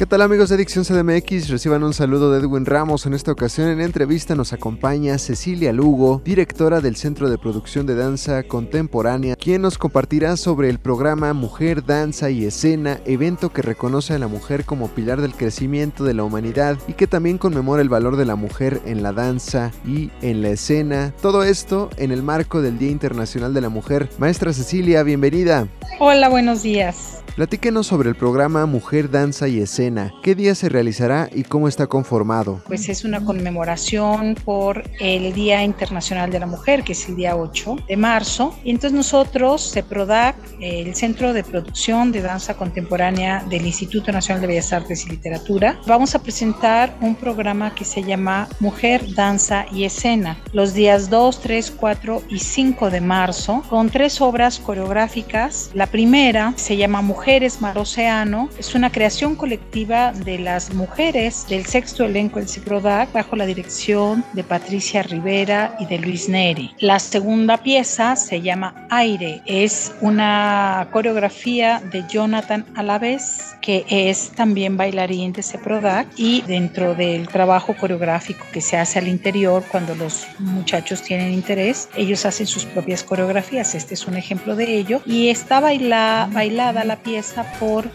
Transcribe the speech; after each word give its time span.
¿Qué 0.00 0.06
tal 0.06 0.22
amigos 0.22 0.48
de 0.48 0.54
Adicción 0.54 0.86
CDMX? 0.86 1.50
Reciban 1.50 1.84
un 1.84 1.92
saludo 1.92 2.32
de 2.32 2.40
Edwin 2.40 2.64
Ramos. 2.64 3.04
En 3.04 3.12
esta 3.12 3.32
ocasión 3.32 3.68
en 3.68 3.82
entrevista 3.82 4.34
nos 4.34 4.54
acompaña 4.54 5.18
Cecilia 5.18 5.74
Lugo, 5.74 6.22
directora 6.24 6.80
del 6.80 6.96
Centro 6.96 7.28
de 7.28 7.36
Producción 7.36 7.84
de 7.84 7.96
Danza 7.96 8.42
Contemporánea, 8.44 9.36
quien 9.36 9.60
nos 9.60 9.76
compartirá 9.76 10.38
sobre 10.38 10.70
el 10.70 10.78
programa 10.78 11.34
Mujer, 11.34 11.84
Danza 11.84 12.30
y 12.30 12.46
Escena, 12.46 12.98
evento 13.04 13.52
que 13.52 13.60
reconoce 13.60 14.14
a 14.14 14.18
la 14.18 14.26
mujer 14.26 14.64
como 14.64 14.88
pilar 14.88 15.20
del 15.20 15.34
crecimiento 15.34 16.02
de 16.02 16.14
la 16.14 16.24
humanidad 16.24 16.78
y 16.88 16.94
que 16.94 17.06
también 17.06 17.36
conmemora 17.36 17.82
el 17.82 17.90
valor 17.90 18.16
de 18.16 18.24
la 18.24 18.36
mujer 18.36 18.80
en 18.86 19.02
la 19.02 19.12
danza 19.12 19.70
y 19.86 20.10
en 20.22 20.40
la 20.40 20.48
escena. 20.48 21.12
Todo 21.20 21.44
esto 21.44 21.90
en 21.98 22.10
el 22.10 22.22
marco 22.22 22.62
del 22.62 22.78
Día 22.78 22.90
Internacional 22.90 23.52
de 23.52 23.60
la 23.60 23.68
Mujer. 23.68 24.08
Maestra 24.16 24.54
Cecilia, 24.54 25.02
bienvenida. 25.02 25.68
Hola, 25.98 26.30
buenos 26.30 26.62
días. 26.62 27.18
Platíquenos 27.36 27.86
sobre 27.86 28.08
el 28.08 28.16
programa 28.16 28.66
Mujer, 28.66 29.10
Danza 29.10 29.46
y 29.46 29.60
Escena. 29.60 29.89
¿Qué 30.22 30.34
día 30.34 30.54
se 30.54 30.68
realizará 30.68 31.28
y 31.32 31.44
cómo 31.44 31.68
está 31.68 31.86
conformado? 31.86 32.60
Pues 32.66 32.88
es 32.88 33.04
una 33.04 33.24
conmemoración 33.24 34.34
por 34.44 34.84
el 34.98 35.32
Día 35.32 35.62
Internacional 35.62 36.30
de 36.30 36.40
la 36.40 36.46
Mujer, 36.46 36.82
que 36.82 36.92
es 36.92 37.08
el 37.08 37.16
día 37.16 37.36
8 37.36 37.76
de 37.88 37.96
marzo. 37.96 38.54
Y 38.64 38.70
entonces 38.70 38.92
nosotros, 38.92 39.70
CEPRODAC, 39.72 40.36
el 40.60 40.94
Centro 40.94 41.32
de 41.32 41.44
Producción 41.44 42.12
de 42.12 42.20
Danza 42.20 42.54
Contemporánea 42.56 43.44
del 43.48 43.64
Instituto 43.64 44.12
Nacional 44.12 44.40
de 44.40 44.48
Bellas 44.48 44.72
Artes 44.72 45.06
y 45.06 45.10
Literatura, 45.10 45.78
vamos 45.86 46.14
a 46.14 46.22
presentar 46.22 46.96
un 47.00 47.14
programa 47.14 47.74
que 47.74 47.84
se 47.84 48.02
llama 48.02 48.48
Mujer, 48.58 49.14
Danza 49.14 49.66
y 49.72 49.84
Escena, 49.84 50.36
los 50.52 50.74
días 50.74 51.08
2, 51.08 51.40
3, 51.40 51.72
4 51.78 52.22
y 52.28 52.38
5 52.40 52.90
de 52.90 53.00
marzo, 53.00 53.62
con 53.70 53.88
tres 53.88 54.20
obras 54.20 54.58
coreográficas. 54.58 55.70
La 55.74 55.86
primera 55.86 56.52
se 56.56 56.76
llama 56.76 57.02
Mujer 57.02 57.20
Mujeres 57.20 57.60
Mar 57.60 57.76
Océano 57.76 58.48
es 58.58 58.74
una 58.74 58.90
creación 58.90 59.36
colectiva 59.36 59.60
de 59.80 60.38
las 60.38 60.74
mujeres 60.74 61.46
del 61.48 61.64
sexto 61.64 62.04
elenco 62.04 62.38
del 62.38 62.50
CIPRODAC 62.50 63.12
bajo 63.12 63.34
la 63.34 63.46
dirección 63.46 64.22
de 64.34 64.44
Patricia 64.44 65.02
Rivera 65.02 65.74
y 65.80 65.86
de 65.86 65.98
Luis 65.98 66.28
Neri. 66.28 66.74
La 66.80 66.98
segunda 66.98 67.56
pieza 67.56 68.14
se 68.14 68.42
llama 68.42 68.74
Aire, 68.90 69.40
es 69.46 69.94
una 70.02 70.86
coreografía 70.92 71.80
de 71.90 72.04
Jonathan 72.10 72.66
Alaves, 72.74 73.54
que 73.62 73.86
es 73.88 74.32
también 74.32 74.76
bailarín 74.76 75.32
de 75.32 75.42
CIPRODAC 75.42 76.08
y 76.16 76.42
dentro 76.42 76.94
del 76.94 77.26
trabajo 77.28 77.74
coreográfico 77.74 78.44
que 78.52 78.60
se 78.60 78.76
hace 78.76 78.98
al 78.98 79.08
interior 79.08 79.64
cuando 79.70 79.94
los 79.94 80.26
muchachos 80.38 81.00
tienen 81.00 81.32
interés, 81.32 81.88
ellos 81.96 82.26
hacen 82.26 82.46
sus 82.46 82.66
propias 82.66 83.02
coreografías. 83.02 83.74
Este 83.74 83.94
es 83.94 84.06
un 84.06 84.18
ejemplo 84.18 84.56
de 84.56 84.76
ello 84.76 85.00
y 85.06 85.28
está 85.28 85.58
baila, 85.58 86.28
bailada 86.30 86.84
la 86.84 86.96
pieza 86.96 87.50
por 87.58 87.90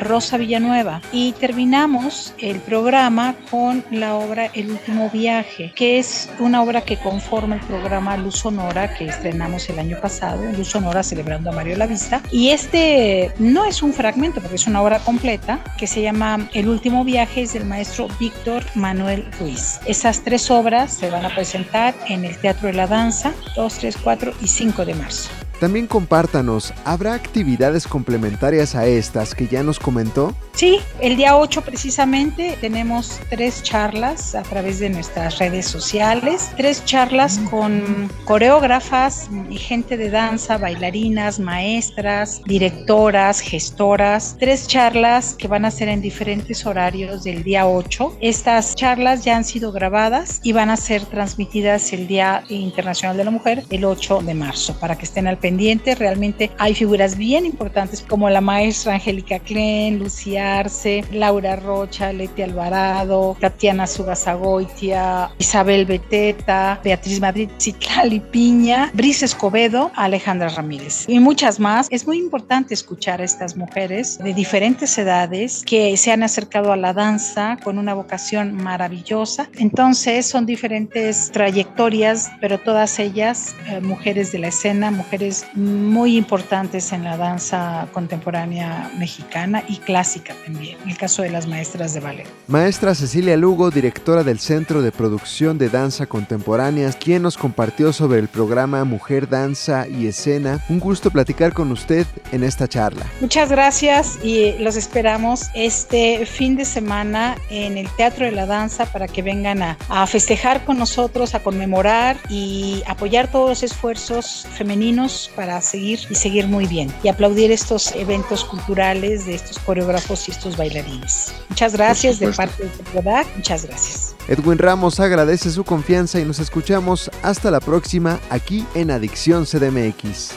Rosa 0.00 0.36
Villanueva 0.36 1.00
y 1.12 1.32
terminamos 1.32 2.34
el 2.38 2.60
programa 2.60 3.34
con 3.50 3.84
la 3.90 4.14
obra 4.14 4.46
El 4.54 4.70
último 4.70 5.10
viaje, 5.10 5.72
que 5.74 5.98
es 5.98 6.30
una 6.38 6.62
obra 6.62 6.82
que 6.82 6.96
conforma 6.96 7.56
el 7.56 7.60
programa 7.62 8.16
Luz 8.16 8.38
Sonora 8.38 8.94
que 8.94 9.06
estrenamos 9.06 9.68
el 9.68 9.78
año 9.78 9.98
pasado, 10.00 10.42
Luz 10.52 10.68
Sonora 10.68 11.02
celebrando 11.02 11.50
a 11.50 11.52
Mario 11.52 11.76
La 11.76 11.86
Vista. 11.86 12.22
Y 12.30 12.50
este 12.50 13.32
no 13.38 13.64
es 13.64 13.82
un 13.82 13.92
fragmento 13.92 14.40
porque 14.40 14.56
es 14.56 14.66
una 14.66 14.82
obra 14.82 14.98
completa 15.00 15.62
que 15.78 15.86
se 15.86 16.02
llama 16.02 16.48
El 16.52 16.68
último 16.68 17.04
viaje, 17.04 17.42
es 17.42 17.52
del 17.52 17.64
maestro 17.64 18.08
Víctor 18.18 18.64
Manuel 18.74 19.26
Ruiz. 19.38 19.80
Esas 19.86 20.22
tres 20.22 20.50
obras 20.50 20.92
se 20.92 21.10
van 21.10 21.24
a 21.24 21.34
presentar 21.34 21.94
en 22.08 22.24
el 22.24 22.36
Teatro 22.38 22.68
de 22.68 22.74
la 22.74 22.86
Danza 22.86 23.32
2, 23.56 23.78
3, 23.78 23.96
4 24.02 24.32
y 24.40 24.48
5 24.48 24.84
de 24.84 24.94
marzo. 24.94 25.43
También 25.60 25.86
compártanos, 25.86 26.74
¿habrá 26.84 27.14
actividades 27.14 27.86
complementarias 27.86 28.74
a 28.74 28.86
estas 28.86 29.34
que 29.34 29.46
ya 29.46 29.62
nos 29.62 29.78
comentó? 29.78 30.34
Sí, 30.54 30.80
el 31.00 31.16
día 31.16 31.36
8 31.36 31.62
precisamente 31.62 32.56
tenemos 32.60 33.20
tres 33.30 33.62
charlas 33.62 34.34
a 34.34 34.42
través 34.42 34.78
de 34.78 34.90
nuestras 34.90 35.38
redes 35.38 35.66
sociales, 35.66 36.50
tres 36.56 36.84
charlas 36.84 37.40
con 37.50 38.10
coreógrafas 38.24 39.28
y 39.48 39.56
gente 39.56 39.96
de 39.96 40.10
danza, 40.10 40.58
bailarinas, 40.58 41.38
maestras, 41.38 42.42
directoras, 42.44 43.40
gestoras, 43.40 44.36
tres 44.38 44.66
charlas 44.66 45.34
que 45.34 45.48
van 45.48 45.64
a 45.64 45.70
ser 45.70 45.88
en 45.88 46.00
diferentes 46.00 46.66
horarios 46.66 47.24
del 47.24 47.42
día 47.42 47.66
8. 47.66 48.18
Estas 48.20 48.74
charlas 48.74 49.24
ya 49.24 49.36
han 49.36 49.44
sido 49.44 49.72
grabadas 49.72 50.40
y 50.42 50.52
van 50.52 50.70
a 50.70 50.76
ser 50.76 51.04
transmitidas 51.06 51.92
el 51.92 52.06
Día 52.06 52.44
Internacional 52.48 53.16
de 53.16 53.24
la 53.24 53.30
Mujer 53.30 53.64
el 53.70 53.84
8 53.84 54.20
de 54.22 54.34
marzo 54.34 54.78
para 54.78 54.96
que 54.96 55.04
estén 55.04 55.26
al 55.26 55.38
pendiente. 55.44 55.94
Realmente 55.94 56.50
hay 56.56 56.74
figuras 56.74 57.18
bien 57.18 57.44
importantes 57.44 58.00
como 58.00 58.30
la 58.30 58.40
maestra 58.40 58.94
Angélica 58.94 59.38
Klein, 59.40 59.98
Lucía 59.98 60.60
Arce, 60.60 61.04
Laura 61.12 61.54
Rocha, 61.56 62.14
Leti 62.14 62.40
Alvarado, 62.40 63.36
Tatiana 63.38 63.86
Sugasagoitia, 63.86 65.30
Isabel 65.38 65.84
Beteta, 65.84 66.80
Beatriz 66.82 67.20
Madrid, 67.20 67.50
Citlali 67.60 68.20
Piña, 68.20 68.90
Brice 68.94 69.26
Escobedo, 69.26 69.92
Alejandra 69.96 70.48
Ramírez 70.48 71.04
y 71.08 71.20
muchas 71.20 71.60
más. 71.60 71.88
Es 71.90 72.06
muy 72.06 72.16
importante 72.16 72.72
escuchar 72.72 73.20
a 73.20 73.24
estas 73.24 73.54
mujeres 73.54 74.16
de 74.16 74.32
diferentes 74.32 74.96
edades 74.96 75.62
que 75.66 75.94
se 75.98 76.10
han 76.10 76.22
acercado 76.22 76.72
a 76.72 76.78
la 76.78 76.94
danza 76.94 77.58
con 77.62 77.76
una 77.76 77.92
vocación 77.92 78.54
maravillosa. 78.54 79.50
Entonces 79.58 80.24
son 80.24 80.46
diferentes 80.46 81.30
trayectorias, 81.32 82.30
pero 82.40 82.58
todas 82.58 82.98
ellas 82.98 83.54
eh, 83.68 83.82
mujeres 83.82 84.32
de 84.32 84.38
la 84.38 84.48
escena, 84.48 84.90
mujeres 84.90 85.33
muy 85.54 86.16
importantes 86.16 86.92
en 86.92 87.04
la 87.04 87.16
danza 87.16 87.88
contemporánea 87.92 88.90
mexicana 88.98 89.62
y 89.68 89.78
clásica 89.78 90.34
también, 90.44 90.78
el 90.86 90.96
caso 90.96 91.22
de 91.22 91.30
las 91.30 91.46
maestras 91.46 91.94
de 91.94 92.00
ballet. 92.00 92.26
Maestra 92.46 92.94
Cecilia 92.94 93.36
Lugo, 93.36 93.70
directora 93.70 94.22
del 94.22 94.38
Centro 94.38 94.82
de 94.82 94.92
Producción 94.92 95.58
de 95.58 95.68
Danza 95.68 96.06
Contemporánea, 96.06 96.92
quien 96.92 97.22
nos 97.22 97.36
compartió 97.36 97.92
sobre 97.92 98.18
el 98.18 98.28
programa 98.28 98.84
Mujer, 98.84 99.28
Danza 99.28 99.88
y 99.88 100.06
Escena. 100.06 100.60
Un 100.68 100.80
gusto 100.80 101.10
platicar 101.10 101.52
con 101.52 101.72
usted 101.72 102.06
en 102.32 102.44
esta 102.44 102.68
charla. 102.68 103.06
Muchas 103.20 103.50
gracias 103.50 104.18
y 104.22 104.52
los 104.58 104.76
esperamos 104.76 105.48
este 105.54 106.26
fin 106.26 106.56
de 106.56 106.64
semana 106.64 107.36
en 107.50 107.78
el 107.78 107.88
Teatro 107.96 108.26
de 108.26 108.32
la 108.32 108.46
Danza 108.46 108.86
para 108.86 109.08
que 109.08 109.22
vengan 109.22 109.62
a, 109.62 109.78
a 109.88 110.06
festejar 110.06 110.64
con 110.64 110.78
nosotros, 110.78 111.34
a 111.34 111.42
conmemorar 111.42 112.16
y 112.28 112.82
apoyar 112.86 113.30
todos 113.30 113.48
los 113.48 113.62
esfuerzos 113.62 114.46
femeninos 114.54 115.23
para 115.28 115.60
seguir 115.60 116.00
y 116.10 116.14
seguir 116.14 116.46
muy 116.46 116.66
bien 116.66 116.92
y 117.02 117.08
aplaudir 117.08 117.52
estos 117.52 117.92
eventos 117.94 118.44
culturales 118.44 119.26
de 119.26 119.34
estos 119.34 119.58
coreógrafos 119.58 120.28
y 120.28 120.32
estos 120.32 120.56
bailarines. 120.56 121.34
Muchas 121.48 121.72
gracias 121.74 122.18
de 122.18 122.32
parte 122.32 122.64
de 122.64 122.68
Teprodac, 122.70 123.26
muchas 123.36 123.64
gracias. 123.64 124.14
Edwin 124.28 124.58
Ramos 124.58 125.00
agradece 125.00 125.50
su 125.50 125.64
confianza 125.64 126.20
y 126.20 126.24
nos 126.24 126.38
escuchamos 126.38 127.10
hasta 127.22 127.50
la 127.50 127.60
próxima 127.60 128.20
aquí 128.30 128.64
en 128.74 128.90
Adicción 128.90 129.44
CDMX. 129.44 130.32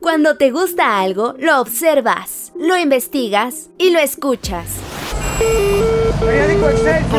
Cuando 0.00 0.36
te 0.36 0.50
gusta 0.50 1.00
algo, 1.00 1.34
lo 1.38 1.60
observas, 1.60 2.52
lo 2.56 2.76
investigas 2.76 3.70
y 3.78 3.90
lo 3.90 3.98
escuchas. 3.98 4.66